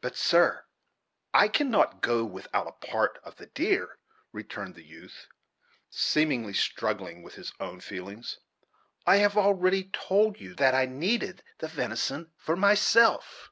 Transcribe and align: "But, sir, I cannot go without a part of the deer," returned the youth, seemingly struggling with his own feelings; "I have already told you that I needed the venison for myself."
"But, 0.00 0.14
sir, 0.16 0.66
I 1.34 1.48
cannot 1.48 2.00
go 2.00 2.24
without 2.24 2.68
a 2.68 2.86
part 2.86 3.18
of 3.24 3.34
the 3.38 3.46
deer," 3.46 3.98
returned 4.30 4.76
the 4.76 4.84
youth, 4.84 5.26
seemingly 5.90 6.52
struggling 6.52 7.24
with 7.24 7.34
his 7.34 7.52
own 7.58 7.80
feelings; 7.80 8.38
"I 9.04 9.16
have 9.16 9.36
already 9.36 9.90
told 9.92 10.38
you 10.40 10.54
that 10.54 10.76
I 10.76 10.86
needed 10.86 11.42
the 11.58 11.66
venison 11.66 12.30
for 12.38 12.54
myself." 12.54 13.50